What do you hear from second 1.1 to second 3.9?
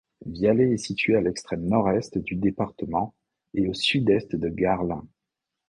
à l'extrême nord-est du département et au